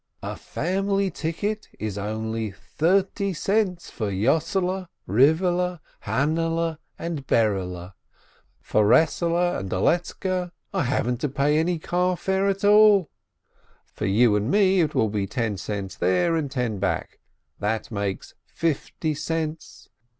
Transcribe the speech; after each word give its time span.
"A 0.23 0.35
family 0.35 1.11
ticket 1.11 1.69
is 1.77 1.95
only 1.95 2.49
thirty 2.49 3.33
cents, 3.33 3.91
for 3.91 4.09
Yossele, 4.09 4.87
Rivele, 5.07 5.79
Hannahle, 6.07 6.79
and 6.97 7.27
Berele; 7.27 7.93
for 8.59 8.83
Eesele 8.87 9.59
and 9.59 9.69
Doletzke 9.69 10.49
I 10.73 10.83
haven't 10.85 11.21
to 11.21 11.29
pay 11.29 11.55
any 11.59 11.77
carfare 11.77 12.49
at 12.49 12.63
all. 12.63 13.11
For 13.93 14.07
you 14.07 14.35
and 14.35 14.49
me, 14.49 14.81
it 14.81 14.95
will 14.95 15.09
be 15.09 15.27
ten 15.27 15.55
cents 15.57 15.97
there 15.97 16.35
and 16.35 16.49
ten 16.49 16.79
back— 16.79 17.19
that 17.59 17.91
makes 17.91 18.33
fifty 18.47 19.13
cents. 19.13 19.87